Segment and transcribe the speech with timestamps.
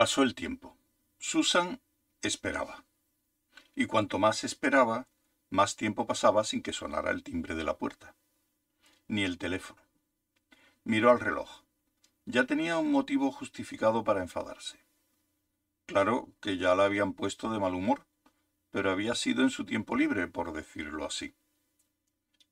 [0.00, 0.78] Pasó el tiempo.
[1.18, 1.78] Susan
[2.22, 2.86] esperaba.
[3.74, 5.08] Y cuanto más esperaba,
[5.50, 8.14] más tiempo pasaba sin que sonara el timbre de la puerta.
[9.08, 9.82] Ni el teléfono.
[10.84, 11.50] Miró al reloj.
[12.24, 14.82] Ya tenía un motivo justificado para enfadarse.
[15.84, 18.06] Claro que ya la habían puesto de mal humor,
[18.70, 21.34] pero había sido en su tiempo libre, por decirlo así.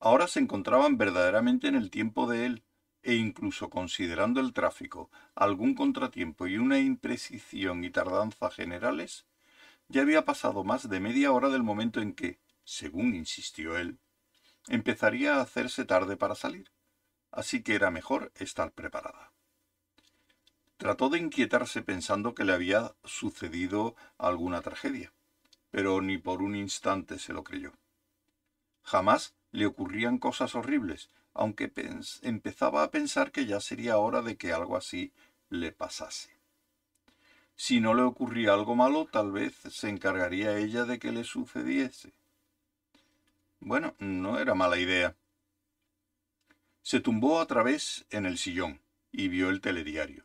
[0.00, 2.64] Ahora se encontraban verdaderamente en el tiempo de él,
[3.02, 9.26] e incluso considerando el tráfico, algún contratiempo y una imprecisión y tardanza generales,
[9.88, 13.98] ya había pasado más de media hora del momento en que, según insistió él,
[14.68, 16.70] empezaría a hacerse tarde para salir,
[17.30, 19.32] así que era mejor estar preparada.
[20.76, 25.12] Trató de inquietarse pensando que le había sucedido alguna tragedia,
[25.70, 27.72] pero ni por un instante se lo creyó.
[28.82, 31.72] Jamás le ocurrían cosas horribles, aunque
[32.22, 35.12] empezaba a pensar que ya sería hora de que algo así
[35.50, 36.30] le pasase.
[37.56, 42.12] Si no le ocurría algo malo, tal vez se encargaría ella de que le sucediese.
[43.60, 45.16] Bueno, no era mala idea.
[46.82, 48.80] Se tumbó a través en el sillón
[49.10, 50.24] y vio el telediario.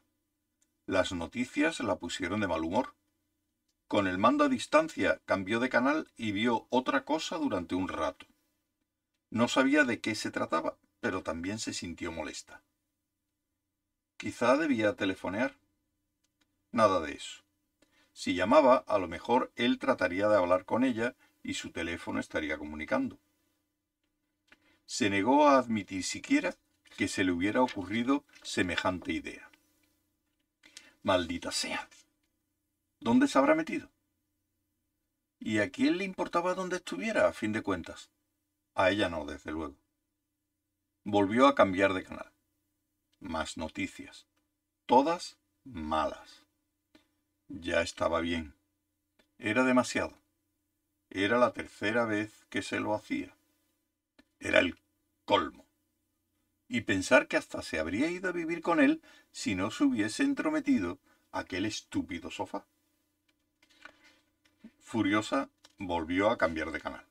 [0.85, 2.93] Las noticias la pusieron de mal humor.
[3.87, 8.25] Con el mando a distancia cambió de canal y vio otra cosa durante un rato.
[9.29, 12.63] No sabía de qué se trataba, pero también se sintió molesta.
[14.15, 15.53] Quizá debía telefonear.
[16.71, 17.43] Nada de eso.
[18.13, 21.13] Si llamaba, a lo mejor él trataría de hablar con ella
[21.43, 23.19] y su teléfono estaría comunicando.
[24.85, 26.55] Se negó a admitir siquiera
[26.95, 29.51] que se le hubiera ocurrido semejante idea.
[31.01, 31.89] Maldita sea.
[33.01, 33.91] ¿Dónde se habrá metido?
[35.37, 38.09] ¿Y a quién le importaba dónde estuviera, a fin de cuentas?
[38.73, 39.82] A ella no, desde luego.
[41.05, 42.31] Volvió a cambiar de canal.
[43.19, 44.25] Más noticias.
[44.85, 46.45] Todas malas.
[47.49, 48.55] Ya estaba bien.
[49.37, 50.17] Era demasiado.
[51.09, 53.35] Era la tercera vez que se lo hacía.
[54.39, 54.79] Era el
[55.25, 55.65] colmo.
[56.69, 60.23] Y pensar que hasta se habría ido a vivir con él si no se hubiese
[60.23, 60.99] entrometido
[61.33, 62.65] aquel estúpido sofá.
[64.79, 67.05] Furiosa, volvió a cambiar de canal.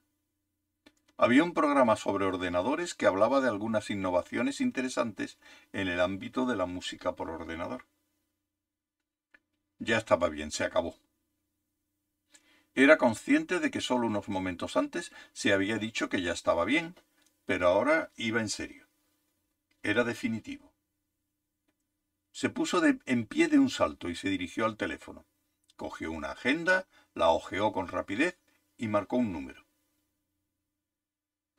[1.22, 5.38] Había un programa sobre ordenadores que hablaba de algunas innovaciones interesantes
[5.72, 7.86] en el ámbito de la música por ordenador.
[9.78, 10.96] Ya estaba bien, se acabó.
[12.74, 16.96] Era consciente de que solo unos momentos antes se había dicho que ya estaba bien,
[17.44, 18.88] pero ahora iba en serio.
[19.84, 20.72] Era definitivo.
[22.32, 25.24] Se puso en pie de un salto y se dirigió al teléfono.
[25.76, 28.40] Cogió una agenda, la hojeó con rapidez
[28.76, 29.64] y marcó un número.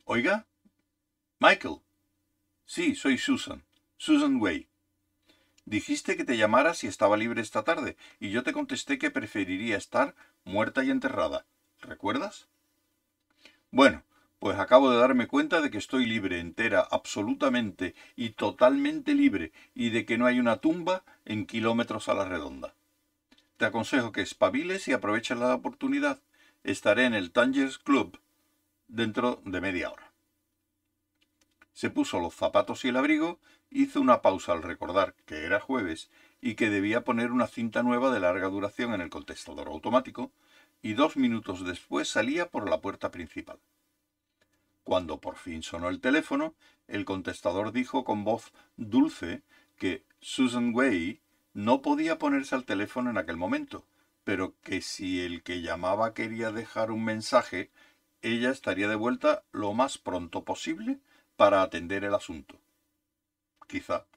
[0.05, 0.45] Oiga.
[1.39, 1.77] Michael.
[2.65, 3.63] Sí, soy Susan.
[3.95, 4.67] Susan Way.
[5.63, 9.77] Dijiste que te llamara si estaba libre esta tarde, y yo te contesté que preferiría
[9.77, 10.13] estar
[10.43, 11.45] muerta y enterrada.
[11.79, 12.49] ¿Recuerdas?
[13.71, 14.03] Bueno,
[14.39, 19.91] pues acabo de darme cuenta de que estoy libre, entera, absolutamente y totalmente libre, y
[19.91, 22.75] de que no hay una tumba en kilómetros a la redonda.
[23.55, 26.21] Te aconsejo que espabiles y aproveches la oportunidad.
[26.65, 28.19] Estaré en el Tangers Club
[28.87, 30.11] dentro de media hora.
[31.73, 33.39] Se puso los zapatos y el abrigo,
[33.69, 36.09] hizo una pausa al recordar que era jueves
[36.41, 40.31] y que debía poner una cinta nueva de larga duración en el contestador automático,
[40.81, 43.57] y dos minutos después salía por la puerta principal.
[44.83, 46.53] Cuando por fin sonó el teléfono,
[46.87, 49.41] el contestador dijo con voz dulce
[49.77, 51.21] que Susan Way
[51.53, 53.85] no podía ponerse al teléfono en aquel momento,
[54.23, 57.71] pero que si el que llamaba quería dejar un mensaje,
[58.23, 60.99] ella estaría de vuelta lo más pronto posible
[61.35, 62.59] para atender el asunto.
[63.67, 64.07] Quizá